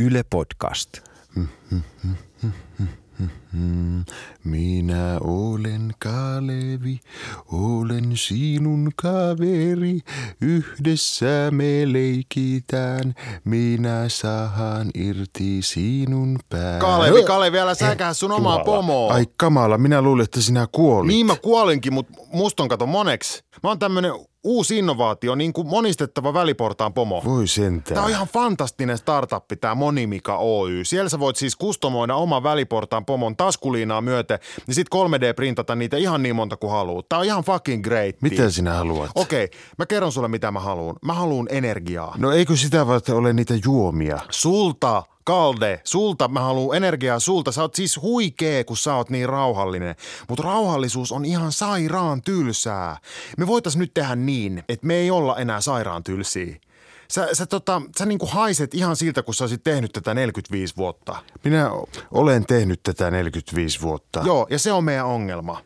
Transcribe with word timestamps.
Yle 0.00 0.22
Podcast. 0.30 0.88
Minä 4.44 5.18
olen 5.20 5.92
Kalevi, 5.98 7.00
olen 7.52 8.12
sinun 8.14 8.90
kaveri. 8.96 10.00
Yhdessä 10.40 11.50
me 11.50 11.92
leikitään, 11.92 13.14
minä 13.44 14.08
saahan 14.08 14.90
irti 14.94 15.62
sinun 15.62 16.38
pää. 16.48 16.78
Kalevi, 16.80 17.24
Kalevi, 17.24 17.58
älä 17.58 17.74
säkää 17.74 18.14
sun 18.14 18.32
omaa 18.32 18.64
pomoa. 18.64 19.14
Ai 19.14 19.26
kamala, 19.36 19.78
minä 19.78 20.02
luulin, 20.02 20.24
että 20.24 20.40
sinä 20.40 20.66
kuolit. 20.72 21.08
Niin 21.08 21.26
mä 21.26 21.36
kuolinkin, 21.36 21.92
mutta 21.94 22.12
musta 22.32 22.62
on 22.62 22.68
kato 22.68 22.86
moneksi. 22.86 23.44
Mä 23.62 23.70
oon 23.70 23.78
tämmönen 23.78 24.12
uusi 24.44 24.78
innovaatio, 24.78 25.34
niin 25.34 25.52
kuin 25.52 25.68
monistettava 25.68 26.34
väliportaan 26.34 26.92
pomo. 26.92 27.22
Voi 27.24 27.48
sentään. 27.48 27.94
Tämä 27.94 28.04
on 28.04 28.10
ihan 28.10 28.28
fantastinen 28.28 28.98
startuppi, 28.98 29.56
tämä 29.56 29.74
Monimika 29.74 30.36
Oy. 30.36 30.84
Siellä 30.84 31.08
sä 31.08 31.18
voit 31.18 31.36
siis 31.36 31.56
kustomoida 31.56 32.14
oman 32.14 32.42
väliportaan 32.42 33.04
pomon 33.04 33.36
taskuliinaa 33.36 34.00
myöten, 34.00 34.38
niin 34.66 34.74
sit 34.74 34.86
3D-printata 34.94 35.74
niitä 35.74 35.96
ihan 35.96 36.22
niin 36.22 36.36
monta 36.36 36.56
kuin 36.56 36.70
haluat. 36.70 37.08
Tää 37.08 37.18
on 37.18 37.24
ihan 37.24 37.44
fucking 37.44 37.84
great. 37.84 38.16
Mitä 38.22 38.50
sinä 38.50 38.72
haluat? 38.72 39.10
Okei, 39.14 39.44
okay, 39.44 39.58
mä 39.78 39.86
kerron 39.86 40.12
sulle 40.12 40.28
mitä 40.28 40.50
mä 40.50 40.60
haluan. 40.60 40.96
Mä 41.04 41.14
haluan 41.14 41.46
energiaa. 41.50 42.14
No 42.18 42.32
eikö 42.32 42.56
sitä 42.56 42.86
varten 42.86 43.14
ole 43.14 43.32
niitä 43.32 43.54
juomia? 43.64 44.18
Sulta, 44.30 45.02
Kalde, 45.30 45.80
sulta 45.84 46.28
mä 46.28 46.40
haluan 46.40 46.76
energiaa 46.76 47.18
sulta. 47.18 47.52
Sä 47.52 47.62
oot 47.62 47.74
siis 47.74 48.02
huikee, 48.02 48.64
kun 48.64 48.76
sä 48.76 48.94
oot 48.94 49.10
niin 49.10 49.28
rauhallinen. 49.28 49.94
Mutta 50.28 50.42
rauhallisuus 50.42 51.12
on 51.12 51.24
ihan 51.24 51.52
sairaan 51.52 52.22
tylsää. 52.22 52.96
Me 53.38 53.46
voitais 53.46 53.76
nyt 53.76 53.94
tehdä 53.94 54.16
niin, 54.16 54.64
että 54.68 54.86
me 54.86 54.94
ei 54.94 55.10
olla 55.10 55.36
enää 55.36 55.60
sairaan 55.60 56.04
tylsiä. 56.04 56.56
Sä, 57.08 57.28
sä, 57.32 57.46
tota, 57.46 57.82
sä 57.98 58.06
niinku 58.06 58.26
haiset 58.26 58.74
ihan 58.74 58.96
siltä, 58.96 59.22
kun 59.22 59.34
sä 59.34 59.44
olisit 59.44 59.64
tehnyt 59.64 59.92
tätä 59.92 60.14
45 60.14 60.76
vuotta. 60.76 61.16
Minä 61.44 61.70
olen 62.10 62.46
tehnyt 62.46 62.82
tätä 62.82 63.10
45 63.10 63.82
vuotta. 63.82 64.22
Joo, 64.24 64.46
ja 64.50 64.58
se 64.58 64.72
on 64.72 64.84
meidän 64.84 65.06
ongelma. 65.06 65.62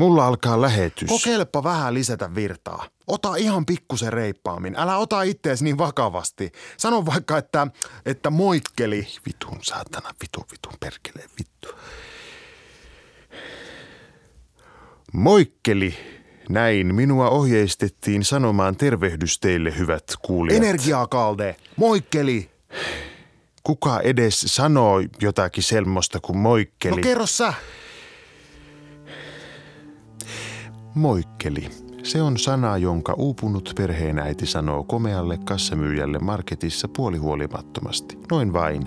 Mulla 0.00 0.26
alkaa 0.26 0.60
lähetys. 0.60 1.08
Kokeilepa 1.08 1.64
vähän 1.64 1.94
lisätä 1.94 2.34
virtaa. 2.34 2.86
Ota 3.06 3.36
ihan 3.36 3.66
pikkusen 3.66 4.12
reippaammin. 4.12 4.74
Älä 4.78 4.96
ota 4.96 5.22
ittees 5.22 5.62
niin 5.62 5.78
vakavasti. 5.78 6.52
Sano 6.76 7.06
vaikka, 7.06 7.38
että, 7.38 7.66
että 8.06 8.30
moikkeli. 8.30 9.06
Vitun 9.26 9.58
saatana, 9.62 10.10
vitu, 10.22 10.46
vitun 10.52 10.72
perkele, 10.80 11.24
vittu. 11.38 11.68
Moikkeli. 15.12 15.94
Näin 16.48 16.94
minua 16.94 17.28
ohjeistettiin 17.30 18.24
sanomaan 18.24 18.76
tervehdys 18.76 19.38
teille, 19.38 19.78
hyvät 19.78 20.04
kuulijat. 20.22 20.64
Energiaa, 20.64 21.06
Kalde. 21.06 21.56
Moikkeli. 21.76 22.50
Kuka 23.62 24.00
edes 24.00 24.40
sanoo 24.46 25.02
jotakin 25.20 25.62
semmoista 25.62 26.20
kuin 26.20 26.38
moikkeli? 26.38 26.96
No 26.96 27.02
kerro 27.02 27.26
sä. 27.26 27.54
Moikkeli. 30.94 31.70
Se 32.02 32.22
on 32.22 32.38
sana, 32.38 32.76
jonka 32.76 33.12
uupunut 33.12 33.72
perheenäiti 33.76 34.46
sanoo 34.46 34.84
komealle 34.84 35.38
kassamyyjälle 35.44 36.18
marketissa 36.18 36.88
puolihuolimattomasti, 36.88 38.18
noin 38.30 38.52
vain, 38.52 38.86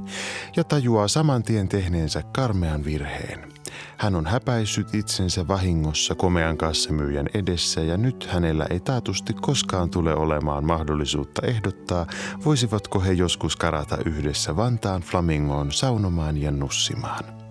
ja 0.56 0.64
tajuaa 0.64 1.08
saman 1.08 1.44
tien 1.44 1.70
tehneensä 1.70 2.24
karmean 2.36 2.86
virheen. 2.86 3.54
Hän 3.98 4.16
on 4.16 4.26
häpäissyt 4.26 4.96
itsensä 4.96 5.48
vahingossa 5.48 6.16
komean 6.16 6.58
kassamyyjän 6.58 7.28
edessä 7.34 7.82
ja 7.82 7.98
nyt 7.98 8.28
hänellä 8.32 8.66
ei 8.70 8.80
taatusti 8.80 9.34
koskaan 9.34 9.90
tule 9.90 10.16
olemaan 10.16 10.66
mahdollisuutta 10.66 11.48
ehdottaa, 11.48 12.08
voisivatko 12.46 13.00
he 13.00 13.12
joskus 13.12 13.56
karata 13.56 13.98
yhdessä 14.06 14.56
Vantaan 14.56 15.02
Flamingoon 15.02 15.72
saunomaan 15.72 16.38
ja 16.38 16.52
nussimaan. 16.52 17.43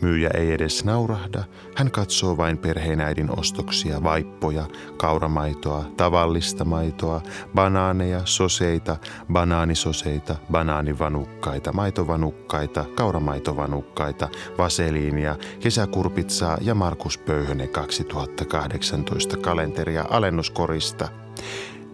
Myyjä 0.00 0.30
ei 0.34 0.52
edes 0.52 0.84
naurahda, 0.84 1.44
hän 1.76 1.90
katsoo 1.90 2.36
vain 2.36 2.58
perheenäidin 2.58 3.38
ostoksia, 3.38 4.02
vaippoja, 4.02 4.64
kauramaitoa, 4.96 5.84
tavallista 5.96 6.64
maitoa, 6.64 7.22
banaaneja, 7.54 8.20
soseita, 8.24 8.96
banaanisoseita, 9.32 10.36
banaanivanukkaita, 10.52 11.72
maitovanukkaita, 11.72 12.84
kauramaiitovanukkaita, 12.94 14.28
vaseliinia, 14.58 15.36
kesäkurpitsaa 15.60 16.58
ja 16.60 16.74
Markus 16.74 17.18
Pöyhönen 17.18 17.68
2018 17.68 19.36
kalenteria 19.36 20.04
alennuskorista. 20.10 21.08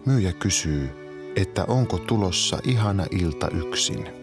Myyjä 0.05 0.33
kysyy, 0.33 0.89
että 1.35 1.65
onko 1.67 1.97
tulossa 1.97 2.57
ihana 2.63 3.05
ilta 3.11 3.47
yksin– 3.49 4.07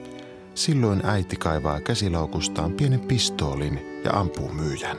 Silloin 0.61 1.01
äiti 1.05 1.37
kaivaa 1.37 1.81
käsilaukustaan 1.81 2.73
pienen 2.73 3.01
pistoolin 3.01 4.01
ja 4.05 4.13
ampuu 4.13 4.53
myyjän. 4.53 4.97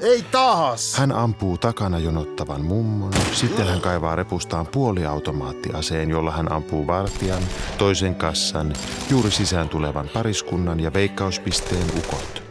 Ei 0.00 0.22
taas! 0.22 0.94
Hän 0.96 1.12
ampuu 1.12 1.58
takana 1.58 1.98
jonottavan 1.98 2.60
mummon, 2.60 3.12
sitten 3.32 3.66
hän 3.66 3.80
kaivaa 3.80 4.16
repustaan 4.16 4.66
puoliautomaattiaseen, 4.66 6.10
jolla 6.10 6.30
hän 6.30 6.52
ampuu 6.52 6.86
vartijan, 6.86 7.42
toisen 7.78 8.14
kassan, 8.14 8.72
juuri 9.10 9.30
sisään 9.30 9.68
tulevan 9.68 10.08
pariskunnan 10.14 10.80
ja 10.80 10.92
veikkauspisteen 10.92 11.86
ukot. 11.98 12.42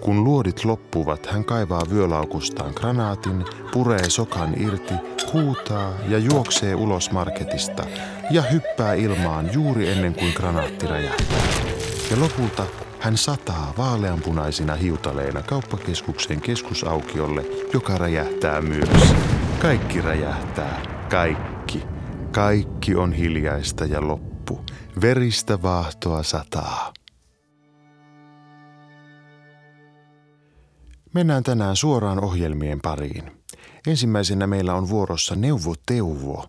Kun 0.00 0.24
luodit 0.24 0.64
loppuvat, 0.64 1.26
hän 1.26 1.44
kaivaa 1.44 1.82
vyölaukustaan 1.90 2.72
granaatin, 2.76 3.44
puree 3.72 4.10
sokan 4.10 4.62
irti, 4.62 4.94
huutaa 5.32 5.94
ja 6.08 6.18
juoksee 6.18 6.74
ulos 6.74 7.10
marketista 7.10 7.86
ja 8.30 8.42
hyppää 8.42 8.94
ilmaan 8.94 9.52
juuri 9.52 9.90
ennen 9.90 10.14
kuin 10.14 10.32
granaatti 10.36 10.86
räjähtää. 10.86 11.42
Ja 12.10 12.20
lopulta 12.20 12.66
hän 13.00 13.16
sataa 13.16 13.74
vaaleanpunaisina 13.78 14.74
hiutaleina 14.74 15.42
kauppakeskuksen 15.42 16.40
keskusaukiolle, 16.40 17.44
joka 17.72 17.98
räjähtää 17.98 18.60
myös. 18.60 19.14
Kaikki 19.62 20.00
räjähtää. 20.00 20.82
Kaikki. 21.10 21.82
Kaikki 22.32 22.94
on 22.94 23.12
hiljaista 23.12 23.84
ja 23.84 24.08
loppu. 24.08 24.60
Veristä 25.00 25.62
vaahtoa 25.62 26.22
sataa. 26.22 26.92
Mennään 31.14 31.42
tänään 31.42 31.76
suoraan 31.76 32.24
ohjelmien 32.24 32.80
pariin. 32.80 33.39
Ensimmäisenä 33.86 34.46
meillä 34.46 34.74
on 34.74 34.88
vuorossa 34.88 35.34
Neuvo 35.34 35.74
Teuvo, 35.86 36.46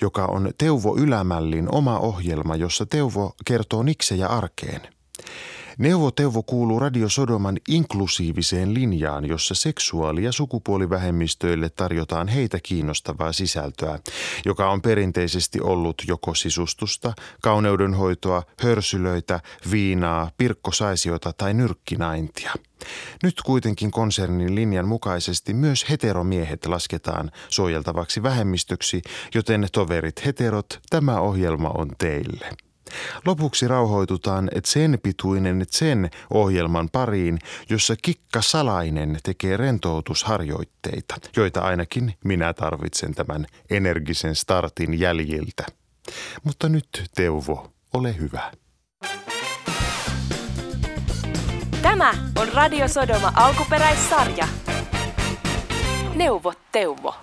joka 0.00 0.26
on 0.26 0.50
Teuvo 0.58 0.96
Ylämällin 0.96 1.74
oma 1.74 1.98
ohjelma, 1.98 2.56
jossa 2.56 2.86
Teuvo 2.86 3.34
kertoo 3.44 3.82
niksejä 3.82 4.26
arkeen. 4.26 4.94
Neuvo 5.78 6.10
Teuvo 6.10 6.42
kuuluu 6.42 6.78
Radio 6.78 7.08
Sodoman 7.08 7.56
inklusiiviseen 7.68 8.74
linjaan, 8.74 9.24
jossa 9.28 9.54
seksuaali- 9.54 10.24
ja 10.24 10.32
sukupuolivähemmistöille 10.32 11.68
tarjotaan 11.68 12.28
heitä 12.28 12.58
kiinnostavaa 12.62 13.32
sisältöä, 13.32 13.98
joka 14.44 14.70
on 14.70 14.82
perinteisesti 14.82 15.60
ollut 15.60 16.02
joko 16.08 16.34
sisustusta, 16.34 17.12
kauneudenhoitoa, 17.42 18.42
hörsylöitä, 18.60 19.40
viinaa, 19.70 20.30
pirkkosaisiota 20.38 21.32
tai 21.32 21.54
nyrkkinaintia. 21.54 22.52
Nyt 23.22 23.34
kuitenkin 23.42 23.90
konsernin 23.90 24.54
linjan 24.54 24.88
mukaisesti 24.88 25.54
myös 25.54 25.90
heteromiehet 25.90 26.66
lasketaan 26.66 27.30
suojeltavaksi 27.48 28.22
vähemmistöksi, 28.22 29.02
joten 29.34 29.66
toverit 29.72 30.24
heterot, 30.26 30.80
tämä 30.90 31.20
ohjelma 31.20 31.68
on 31.68 31.88
teille. 31.98 32.50
Lopuksi 33.26 33.68
rauhoitutaan 33.68 34.50
sen 34.64 34.98
pituinen 35.02 35.64
sen 35.70 36.10
ohjelman 36.30 36.88
pariin, 36.92 37.38
jossa 37.70 37.94
Kikka 38.02 38.42
Salainen 38.42 39.18
tekee 39.22 39.56
rentoutusharjoitteita, 39.56 41.14
joita 41.36 41.60
ainakin 41.60 42.14
minä 42.24 42.54
tarvitsen 42.54 43.14
tämän 43.14 43.46
energisen 43.70 44.34
startin 44.34 45.00
jäljiltä. 45.00 45.66
Mutta 46.44 46.68
nyt 46.68 47.10
Teuvo, 47.14 47.72
ole 47.94 48.16
hyvä. 48.18 48.52
Tämä 51.82 52.14
on 52.36 52.48
Radio 52.54 52.88
Sodoma 52.88 53.32
alkuperäissarja. 53.36 54.48
Neuvo 56.14 56.52
Teuvo. 56.74 57.14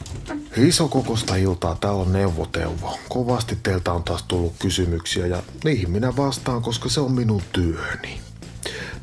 Iso 0.57 0.87
kokosta 0.87 1.35
iltaa, 1.35 1.77
täällä 1.81 2.01
on 2.01 2.13
neuvoteuvo. 2.13 2.99
Kovasti 3.09 3.57
teiltä 3.63 3.93
on 3.93 4.03
taas 4.03 4.23
tullut 4.23 4.53
kysymyksiä 4.59 5.27
ja 5.27 5.43
niihin 5.63 5.91
minä 5.91 6.17
vastaan, 6.17 6.61
koska 6.61 6.89
se 6.89 6.99
on 6.99 7.11
minun 7.11 7.41
työni. 7.53 8.21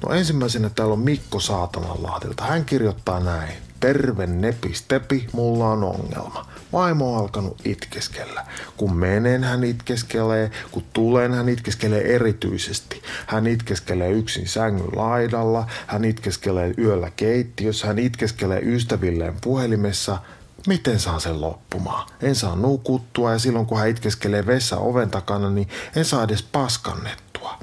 No 0.06 0.14
ensimmäisenä 0.14 0.70
täällä 0.70 0.92
on 0.92 0.98
Mikko 1.00 1.40
Saatananlahdelta. 1.40 2.44
Hän 2.44 2.64
kirjoittaa 2.64 3.20
näin. 3.20 3.52
Terve 3.80 4.26
nepistepi, 4.26 5.26
mulla 5.32 5.68
on 5.68 5.84
ongelma. 5.84 6.48
Vaimo 6.72 7.14
on 7.14 7.20
alkanut 7.20 7.60
itkeskellä. 7.64 8.46
Kun 8.76 8.96
menen, 8.96 9.44
hän 9.44 9.64
itkeskelee. 9.64 10.50
Kun 10.70 10.84
tulen, 10.92 11.34
hän 11.34 11.48
itkeskelee 11.48 12.14
erityisesti. 12.14 13.02
Hän 13.26 13.46
itkeskelee 13.46 14.10
yksin 14.10 14.48
sängyn 14.48 14.96
laidalla. 14.96 15.66
Hän 15.86 16.04
itkeskelee 16.04 16.74
yöllä 16.78 17.10
keittiössä. 17.16 17.86
Hän 17.86 17.98
itkeskelee 17.98 18.60
ystävilleen 18.62 19.34
puhelimessa. 19.40 20.18
Miten 20.66 21.00
saan 21.00 21.20
sen 21.20 21.40
loppumaan? 21.40 22.08
En 22.22 22.34
saa 22.34 22.56
nukuttua 22.56 23.32
ja 23.32 23.38
silloin 23.38 23.66
kun 23.66 23.78
hän 23.78 23.88
itkeskelee 23.88 24.46
vessa 24.46 24.76
oven 24.76 25.10
takana, 25.10 25.50
niin 25.50 25.68
en 25.96 26.04
saa 26.04 26.24
edes 26.24 26.42
paskannettua. 26.42 27.58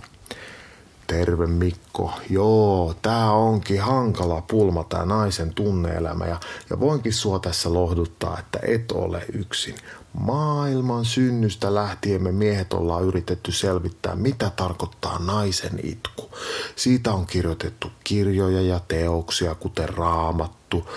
terve 1.08 1.48
Mikko. 1.48 2.14
Joo, 2.30 2.96
tää 3.02 3.32
onkin 3.32 3.82
hankala 3.82 4.42
pulma 4.42 4.84
tää 4.84 5.06
naisen 5.06 5.54
tunneelämä 5.54 6.26
ja, 6.26 6.40
ja 6.70 6.80
voinkin 6.80 7.14
sua 7.14 7.40
tässä 7.40 7.74
lohduttaa, 7.74 8.40
että 8.40 8.60
et 8.68 8.92
ole 8.92 9.26
yksin. 9.34 9.76
Maailman 10.14 11.06
synnystä 11.06 11.76
lähtien 11.76 12.24
me 12.24 12.32
miehet 12.32 12.74
ollaan 12.74 13.04
yritetty 13.04 13.52
selvittää, 13.52 14.16
mitä 14.16 14.52
tarkoittaa 14.56 15.20
naisen 15.20 15.80
itku. 15.84 16.32
Siitä 16.76 17.14
on 17.14 17.26
kirjoitettu 17.26 17.92
kirjoja 18.04 18.62
ja 18.62 18.80
teoksia, 18.88 19.56
kuten 19.56 19.90
Raamattu, 19.90 20.90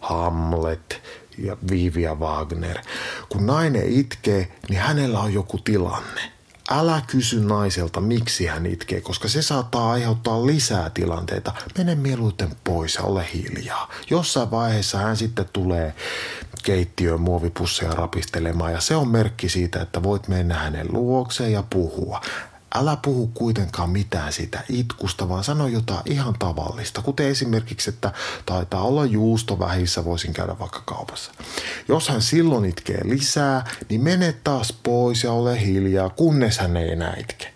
Hamlet 0.00 1.02
ja 1.38 1.56
Viivia 1.70 2.14
Wagner. 2.14 2.78
Kun 3.28 3.46
nainen 3.46 3.92
itkee, 3.92 4.52
niin 4.68 4.80
hänellä 4.80 5.20
on 5.20 5.32
joku 5.32 5.58
tilanne. 5.58 6.32
Älä 6.70 7.02
kysy 7.06 7.40
naiselta, 7.40 8.00
miksi 8.00 8.46
hän 8.46 8.66
itkee, 8.66 9.00
koska 9.00 9.28
se 9.28 9.42
saattaa 9.42 9.90
aiheuttaa 9.92 10.46
lisää 10.46 10.90
tilanteita. 10.90 11.52
Mene 11.78 11.94
mieluiten 11.94 12.48
pois 12.64 12.94
ja 12.94 13.02
ole 13.02 13.26
hiljaa. 13.34 13.90
Jossain 14.10 14.50
vaiheessa 14.50 14.98
hän 14.98 15.16
sitten 15.16 15.46
tulee 15.52 15.94
keittiöön 16.62 17.20
muovipusseja 17.20 17.90
rapistelemaan 17.90 18.72
ja 18.72 18.80
se 18.80 18.96
on 18.96 19.08
merkki 19.08 19.48
siitä, 19.48 19.82
että 19.82 20.02
voit 20.02 20.28
mennä 20.28 20.54
hänen 20.54 20.86
luokseen 20.92 21.52
ja 21.52 21.64
puhua. 21.70 22.20
Älä 22.74 22.96
puhu 23.02 23.26
kuitenkaan 23.26 23.90
mitään 23.90 24.32
siitä 24.32 24.64
itkusta, 24.68 25.28
vaan 25.28 25.44
sano 25.44 25.66
jotain 25.66 26.02
ihan 26.04 26.34
tavallista, 26.38 27.02
kuten 27.02 27.26
esimerkiksi, 27.26 27.90
että 27.90 28.12
taitaa 28.46 28.82
olla 28.82 29.04
juusto 29.04 29.58
vähissä, 29.58 30.04
voisin 30.04 30.32
käydä 30.32 30.58
vaikka 30.58 30.82
kaupassa. 30.86 31.32
Jos 31.88 32.08
hän 32.08 32.22
silloin 32.22 32.64
itkee 32.64 33.00
lisää, 33.04 33.64
niin 33.88 34.00
mene 34.00 34.34
taas 34.44 34.72
pois 34.82 35.24
ja 35.24 35.32
ole 35.32 35.60
hiljaa, 35.66 36.10
kunnes 36.10 36.58
hän 36.58 36.76
ei 36.76 36.92
enää 36.92 37.16
itke. 37.18 37.52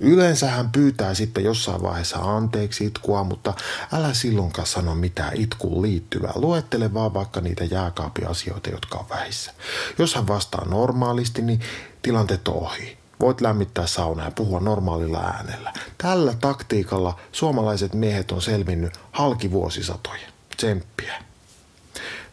Yleensä 0.00 0.50
hän 0.50 0.70
pyytää 0.70 1.14
sitten 1.14 1.44
jossain 1.44 1.82
vaiheessa 1.82 2.18
anteeksi 2.18 2.86
itkua, 2.86 3.24
mutta 3.24 3.54
älä 3.92 4.14
silloinkaan 4.14 4.66
sano 4.66 4.94
mitään 4.94 5.36
itkuun 5.36 5.82
liittyvää. 5.82 6.32
Luettele 6.34 6.94
vaan 6.94 7.14
vaikka 7.14 7.40
niitä 7.40 7.64
jääkaapiasioita, 7.64 8.70
jotka 8.70 8.98
on 8.98 9.08
vähissä. 9.08 9.52
Jos 9.98 10.14
hän 10.14 10.28
vastaa 10.28 10.64
normaalisti, 10.64 11.42
niin 11.42 11.60
tilanteet 12.02 12.48
on 12.48 12.54
ohi. 12.54 12.99
Voit 13.20 13.40
lämmittää 13.40 13.86
saunaa 13.86 14.24
ja 14.24 14.30
puhua 14.30 14.60
normaalilla 14.60 15.18
äänellä. 15.18 15.72
Tällä 15.98 16.34
taktiikalla 16.40 17.18
suomalaiset 17.32 17.94
miehet 17.94 18.32
on 18.32 18.42
selvinnyt 18.42 18.92
halki 19.12 19.50
vuosisatoja. 19.50 20.28
Tsemppiä. 20.56 21.14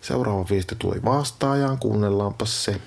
Seuraava 0.01 0.45
viesti 0.49 0.75
tuli 0.75 1.03
vastaajaan, 1.05 1.79
kuunnellaanpas 1.79 2.63
se. 2.65 2.81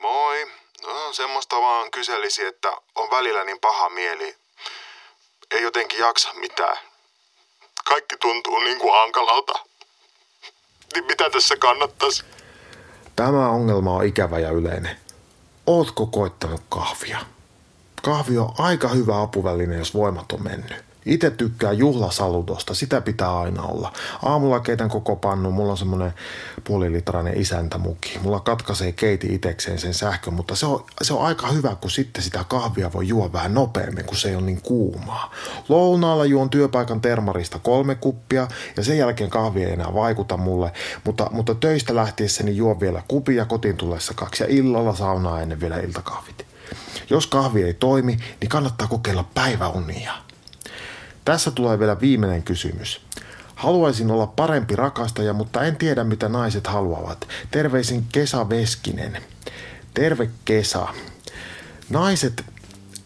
Moi. 0.00 0.46
No, 0.86 1.12
semmoista 1.12 1.56
vaan 1.56 1.90
kyselisi, 1.90 2.44
että 2.44 2.68
on 2.94 3.10
välillä 3.10 3.44
niin 3.44 3.60
paha 3.60 3.88
mieli. 3.88 4.36
Ei 5.50 5.62
jotenkin 5.62 5.98
jaksa 5.98 6.34
mitään. 6.34 6.76
Kaikki 7.88 8.16
tuntuu 8.16 8.58
niin 8.58 8.78
kuin 8.78 8.92
hankalalta. 8.92 9.52
Niin 10.94 11.04
mitä 11.04 11.30
tässä 11.30 11.56
kannattaisi? 11.56 12.24
Tämä 13.16 13.48
ongelma 13.48 13.94
on 13.94 14.04
ikävä 14.04 14.38
ja 14.38 14.50
yleinen. 14.50 14.96
Ootko 15.66 16.06
koittanut 16.06 16.62
kahvia? 16.68 17.18
Kahvi 18.02 18.38
on 18.38 18.54
aika 18.58 18.88
hyvä 18.88 19.22
apuväline, 19.22 19.76
jos 19.76 19.94
voimat 19.94 20.32
on 20.32 20.42
mennyt. 20.42 20.84
Itse 21.06 21.30
tykkää 21.30 21.72
juhlasaludosta, 21.72 22.74
sitä 22.74 23.00
pitää 23.00 23.38
aina 23.38 23.62
olla. 23.62 23.92
Aamulla 24.22 24.60
keitän 24.60 24.88
koko 24.88 25.16
pannu, 25.16 25.50
mulla 25.50 25.70
on 25.70 25.78
semmonen 25.78 26.14
puolilitrainen 26.64 27.40
isäntämuki. 27.40 28.18
Mulla 28.22 28.40
katkaisee 28.40 28.92
keiti 28.92 29.34
itekseen 29.34 29.78
sen 29.78 29.94
sähkön, 29.94 30.34
mutta 30.34 30.56
se 30.56 30.66
on, 30.66 30.84
se 31.02 31.14
on 31.14 31.24
aika 31.26 31.46
hyvä, 31.46 31.76
kun 31.80 31.90
sitten 31.90 32.22
sitä 32.22 32.44
kahvia 32.48 32.92
voi 32.92 33.08
juo 33.08 33.32
vähän 33.32 33.54
nopeammin, 33.54 34.04
kun 34.04 34.16
se 34.16 34.28
ei 34.28 34.36
ole 34.36 34.44
niin 34.44 34.62
kuumaa. 34.62 35.30
Lounaalla 35.68 36.24
juon 36.24 36.50
työpaikan 36.50 37.00
termarista 37.00 37.58
kolme 37.58 37.94
kuppia 37.94 38.48
ja 38.76 38.84
sen 38.84 38.98
jälkeen 38.98 39.30
kahvi 39.30 39.64
ei 39.64 39.72
enää 39.72 39.94
vaikuta 39.94 40.36
mulle, 40.36 40.72
mutta, 41.04 41.30
mutta 41.32 41.54
töistä 41.54 41.94
lähtiessäni 41.94 42.56
juon 42.56 42.80
vielä 42.80 43.02
kupia 43.08 43.44
kotiin 43.44 43.76
tullessa 43.76 44.14
kaksi 44.14 44.42
ja 44.42 44.48
illalla 44.50 44.94
saunaa 44.94 45.40
ennen 45.40 45.60
vielä 45.60 45.76
iltakahvit. 45.76 46.51
Jos 47.10 47.26
kahvi 47.26 47.62
ei 47.62 47.74
toimi, 47.74 48.18
niin 48.40 48.48
kannattaa 48.48 48.86
kokeilla 48.88 49.24
päiväunia. 49.34 50.12
Tässä 51.24 51.50
tulee 51.50 51.78
vielä 51.78 52.00
viimeinen 52.00 52.42
kysymys. 52.42 53.00
Haluaisin 53.54 54.10
olla 54.10 54.26
parempi 54.26 54.76
rakastaja, 54.76 55.32
mutta 55.32 55.62
en 55.62 55.76
tiedä 55.76 56.04
mitä 56.04 56.28
naiset 56.28 56.66
haluavat. 56.66 57.28
Terveisin 57.50 58.06
Kesa 58.12 58.48
Veskinen. 58.48 59.22
Terve 59.94 60.30
Kesa. 60.44 60.88
Naiset, 61.90 62.44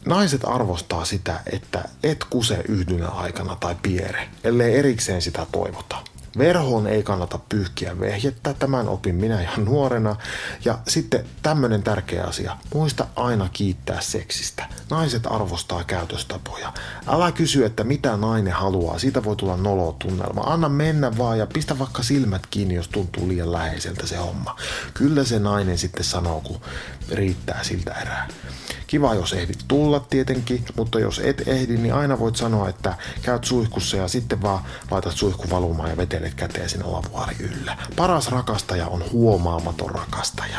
naiset 0.04 0.40
arvostaa 0.44 1.04
sitä, 1.04 1.40
että 1.52 1.88
et 2.02 2.24
kuse 2.30 2.64
yhdynä 2.68 3.08
aikana 3.08 3.56
tai 3.56 3.76
piere, 3.82 4.28
ellei 4.44 4.78
erikseen 4.78 5.22
sitä 5.22 5.46
toivota. 5.52 5.96
Verhoon 6.38 6.86
ei 6.86 7.02
kannata 7.02 7.38
pyyhkiä 7.48 8.00
vehjettä, 8.00 8.54
tämän 8.54 8.88
opin 8.88 9.14
minä 9.14 9.40
ihan 9.40 9.64
nuorena. 9.64 10.16
Ja 10.64 10.78
sitten 10.88 11.24
tämmöinen 11.42 11.82
tärkeä 11.82 12.24
asia, 12.24 12.56
muista 12.74 13.06
aina 13.16 13.48
kiittää 13.52 14.00
seksistä. 14.00 14.66
Naiset 14.90 15.26
arvostaa 15.26 15.84
käytöstapoja. 15.84 16.72
Älä 17.06 17.32
kysy, 17.32 17.64
että 17.64 17.84
mitä 17.84 18.16
nainen 18.16 18.52
haluaa, 18.52 18.98
siitä 18.98 19.24
voi 19.24 19.36
tulla 19.36 19.56
nolotunnelma. 19.56 20.40
Anna 20.40 20.68
mennä 20.68 21.18
vaan 21.18 21.38
ja 21.38 21.46
pistä 21.46 21.78
vaikka 21.78 22.02
silmät 22.02 22.46
kiinni, 22.50 22.74
jos 22.74 22.88
tuntuu 22.88 23.28
liian 23.28 23.52
läheiseltä 23.52 24.06
se 24.06 24.16
homma. 24.16 24.56
Kyllä 24.94 25.24
se 25.24 25.38
nainen 25.38 25.78
sitten 25.78 26.04
sanoo, 26.04 26.40
kun 26.40 26.60
riittää 27.10 27.64
siltä 27.64 27.94
erää. 27.94 28.28
Kiva, 28.86 29.14
jos 29.14 29.32
ehdit 29.32 29.58
tulla 29.68 30.00
tietenkin, 30.00 30.64
mutta 30.76 31.00
jos 31.00 31.20
et 31.24 31.48
ehdi, 31.48 31.76
niin 31.76 31.94
aina 31.94 32.18
voit 32.18 32.36
sanoa, 32.36 32.68
että 32.68 32.94
käyt 33.22 33.44
suihkussa 33.44 33.96
ja 33.96 34.08
sitten 34.08 34.42
vaan 34.42 34.64
laitat 34.90 35.16
suihku 35.16 35.50
valumaan 35.50 35.90
ja 35.90 35.96
vetelet 36.26 36.50
käteen 36.50 36.68
sinne 36.68 36.86
lavuaari 36.86 37.36
yllä. 37.40 37.76
Paras 37.96 38.30
rakastaja 38.30 38.86
on 38.86 39.04
huomaamaton 39.12 39.90
rakastaja. 39.90 40.58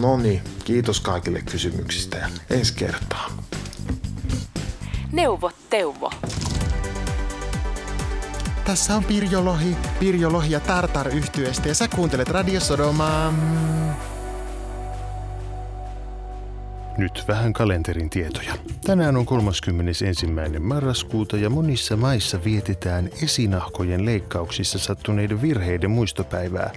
No 0.00 0.16
niin, 0.16 0.42
kiitos 0.64 1.00
kaikille 1.00 1.42
kysymyksistä 1.42 2.18
ja 2.18 2.28
ensi 2.50 2.74
kertaa. 2.74 3.30
Neuvo 5.12 5.50
Teuvo. 5.70 6.10
Tässä 8.64 8.96
on 8.96 9.04
Pirjo 9.04 9.44
Lohi, 9.44 9.76
Pirjo 10.00 10.32
Lohi 10.32 10.50
ja 10.50 10.60
Tartar 10.60 11.08
yhtyeestä 11.08 11.68
ja 11.68 11.74
sä 11.74 11.88
kuuntelet 11.88 12.28
Radio 12.28 12.60
Sodomaa. 12.60 13.32
Nyt 16.98 17.24
vähän 17.28 17.52
kalenterin 17.52 18.10
tietoja. 18.10 18.54
Tänään 18.86 19.16
on 19.16 19.26
31. 19.26 20.26
marraskuuta 20.60 21.36
ja 21.36 21.50
monissa 21.50 21.96
maissa 21.96 22.44
vietetään 22.44 23.10
esinahkojen 23.22 24.04
leikkauksissa 24.04 24.78
sattuneiden 24.78 25.42
virheiden 25.42 25.90
muistopäivää. 25.90 26.72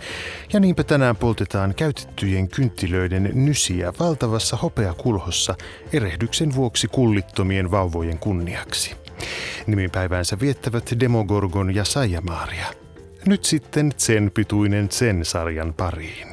Ja 0.54 0.60
niinpä 0.60 0.84
tänään 0.84 1.16
poltetaan 1.16 1.76
käytettyjen 1.76 2.48
kynttilöiden 2.48 3.32
nysiä 3.34 3.94
valtavassa 4.00 4.58
hopeakulhossa 4.58 5.56
erehdyksen 5.94 6.56
vuoksi 6.56 6.88
kullittomien 6.88 7.72
vauvojen 7.72 8.20
kunniaksi. 8.20 8.96
Nimipäiväänsä 9.68 10.40
viettävät 10.40 10.90
Demogorgon 11.00 11.76
ja 11.76 11.86
Saijamaaria. 11.86 12.66
Nyt 13.26 13.46
sitten 13.46 13.92
sen 13.98 14.32
pituinen 14.34 14.92
sen 14.92 15.26
sarjan 15.26 15.74
pariin. 15.74 16.31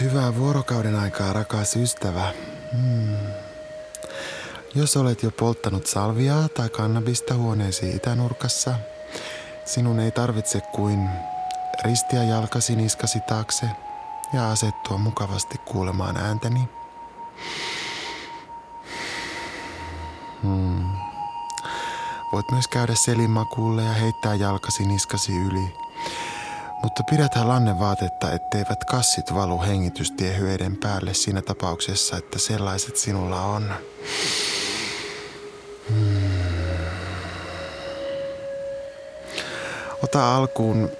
Hyvää 0.00 0.36
vuorokauden 0.36 0.96
aikaa, 0.96 1.32
rakas 1.32 1.76
ystävä. 1.76 2.32
Hmm. 2.72 3.16
Jos 4.74 4.96
olet 4.96 5.22
jo 5.22 5.30
polttanut 5.30 5.86
salviaa 5.86 6.48
tai 6.48 6.68
kannabista 6.68 7.34
huoneesi 7.34 7.90
itänurkassa, 7.90 8.74
sinun 9.64 10.00
ei 10.00 10.10
tarvitse 10.10 10.60
kuin 10.60 11.08
ristiä 11.84 12.24
jalkasi 12.24 12.76
niskasi 12.76 13.20
taakse 13.20 13.66
ja 14.32 14.50
asettua 14.50 14.98
mukavasti 14.98 15.58
kuulemaan 15.58 16.16
ääntäni. 16.16 16.68
Hmm. 20.42 20.99
Voit 22.32 22.50
myös 22.50 22.68
käydä 22.68 22.94
selinmakuulle 22.94 23.82
ja 23.82 23.92
heittää 23.92 24.34
jalkasi 24.34 24.86
niskasi 24.86 25.32
yli. 25.38 25.74
Mutta 26.82 27.02
pidäthän 27.10 27.48
lannevaatetta, 27.48 28.32
etteivät 28.32 28.84
kassit 28.84 29.34
valu 29.34 29.62
hengitystiehyöiden 29.62 30.76
päälle 30.76 31.14
siinä 31.14 31.42
tapauksessa, 31.42 32.16
että 32.16 32.38
sellaiset 32.38 32.96
sinulla 32.96 33.42
on. 33.42 33.74
Hmm. 35.88 36.30
Ota 40.04 40.36
alkuun 40.36 40.90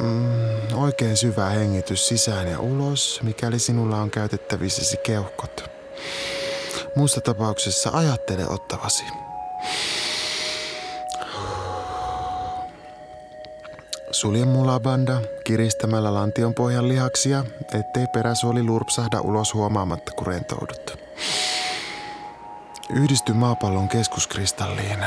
mm, 0.00 0.78
oikein 0.78 1.16
syvä 1.16 1.46
hengitys 1.46 2.08
sisään 2.08 2.48
ja 2.48 2.60
ulos, 2.60 3.20
mikäli 3.22 3.58
sinulla 3.58 3.96
on 3.96 4.10
käytettävissäsi 4.10 4.96
keuhkot. 4.96 5.70
Muussa 6.96 7.20
tapauksessa 7.20 7.90
ajattele 7.92 8.48
ottavasi. 8.48 9.04
Sulje 14.16 14.44
mulabanda 14.44 15.20
kiristämällä 15.44 16.14
lantion 16.14 16.54
pohjan 16.54 16.88
lihaksia, 16.88 17.44
ettei 17.74 18.06
peräsuoli 18.06 18.62
lurpsahda 18.62 19.20
ulos 19.20 19.54
huomaamatta, 19.54 20.12
kun 20.12 20.26
rentoudut. 20.26 20.98
Yhdisty 22.90 23.32
maapallon 23.32 23.88
keskuskristalliin. 23.88 24.98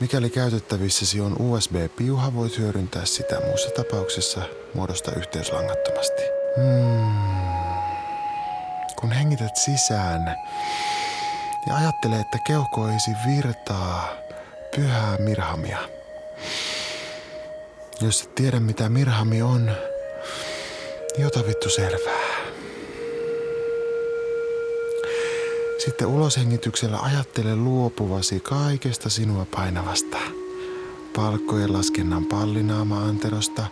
Mikäli 0.00 0.30
käytettävissäsi 0.30 1.20
on 1.20 1.36
USB-piuha, 1.38 2.34
voit 2.34 2.58
hyödyntää 2.58 3.04
sitä 3.04 3.40
muussa 3.46 3.70
tapauksessa 3.70 4.40
muodosta 4.74 5.12
yhteyslangattomasti. 5.16 6.22
Hmm. 6.56 7.12
Kun 8.96 9.12
hengität 9.12 9.56
sisään 9.56 10.36
ja 11.66 11.76
ajattele, 11.76 12.20
että 12.20 12.38
keuhkoisi 12.46 13.10
virtaa 13.26 14.29
pyhää 14.76 15.16
mirhamia. 15.18 15.78
Jos 18.00 18.22
et 18.22 18.34
tiedä 18.34 18.60
mitä 18.60 18.88
mirhami 18.88 19.42
on, 19.42 19.70
niin 21.16 21.26
ota 21.26 21.46
vittu 21.46 21.70
selvää. 21.70 22.30
Sitten 25.84 26.06
uloshengityksellä 26.06 26.98
ajattele 26.98 27.56
luopuvasi 27.56 28.40
kaikesta 28.40 29.10
sinua 29.10 29.46
painavasta. 29.56 30.16
Palkkojen 31.16 31.72
laskennan 31.72 32.24
pallinaama-anterosta, 32.24 33.66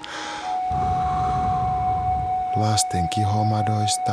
lasten 2.57 3.09
kihomadoista, 3.09 4.13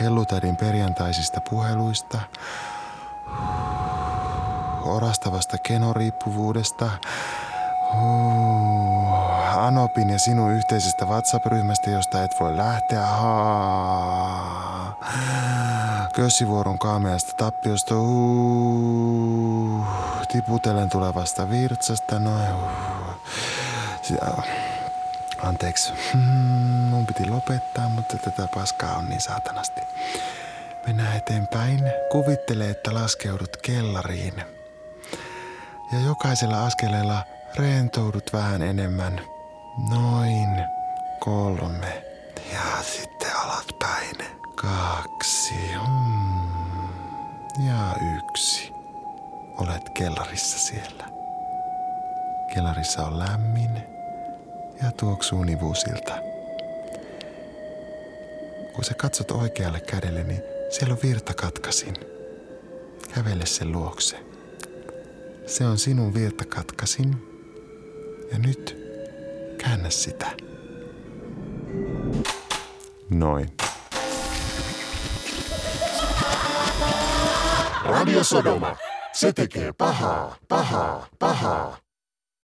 hellutädin 0.00 0.56
perjantaisista 0.56 1.40
puheluista, 1.50 2.20
orastavasta 4.90 5.58
kenoriippuvuudesta, 5.58 6.90
Anopin 9.56 10.10
ja 10.10 10.18
sinun 10.18 10.52
yhteisestä 10.52 11.04
WhatsApp-ryhmästä, 11.04 11.90
josta 11.90 12.24
et 12.24 12.40
voi 12.40 12.56
lähteä. 12.56 13.06
Kössivuoron 16.14 16.78
kaameasta 16.78 17.32
tappiosta. 17.36 17.94
Uh, 17.94 19.86
tiputellen 20.32 20.90
tulevasta 20.90 21.50
virtsasta. 21.50 22.18
Noin. 22.18 22.54
Uh. 22.54 24.44
Anteeksi. 25.42 25.92
Hmm, 26.12 26.20
mun 26.90 27.06
piti 27.06 27.28
lopettaa, 27.30 27.88
mutta 27.88 28.16
tätä 28.18 28.48
paskaa 28.54 28.96
on 28.96 29.08
niin 29.08 29.20
saatanasti. 29.20 29.80
Mennään 30.86 31.16
eteenpäin. 31.16 31.92
Kuvittele, 32.12 32.70
että 32.70 32.94
laskeudut 32.94 33.56
kellariin. 33.56 34.61
Ja 35.92 36.00
jokaisella 36.00 36.64
askeleella 36.64 37.24
rentoudut 37.56 38.32
vähän 38.32 38.62
enemmän. 38.62 39.20
Noin 39.90 40.64
kolme. 41.20 42.04
Ja 42.52 42.82
sitten 42.82 43.36
alaspäin. 43.36 44.16
Kaksi. 44.56 45.54
Hmm. 45.86 46.48
Ja 47.66 47.96
yksi. 48.16 48.72
Olet 49.58 49.88
kellarissa 49.88 50.58
siellä. 50.58 51.04
Kellarissa 52.54 53.02
on 53.02 53.18
lämmin 53.18 53.82
ja 54.82 54.92
tuoksuu 54.92 55.44
nivusilta. 55.44 56.14
Kun 58.74 58.84
sä 58.84 58.94
katsot 58.94 59.30
oikealle 59.30 59.80
kädelle, 59.80 60.24
niin 60.24 60.42
siellä 60.70 60.92
on 60.92 61.02
virtakatkasin. 61.02 61.94
Kävele 63.14 63.46
sen 63.46 63.72
luokse. 63.72 64.31
Se 65.46 65.64
on 65.64 65.78
sinun 65.78 66.14
virtakatkasin. 66.14 67.28
Ja 68.32 68.38
nyt 68.38 68.76
käännä 69.58 69.90
sitä. 69.90 70.30
Noin. 73.10 73.48
Radio 77.84 78.24
Sodoma. 78.24 78.76
Se 79.12 79.32
tekee 79.32 79.72
pahaa, 79.72 80.36
pahaa, 80.48 81.06
pahaa. 81.18 81.81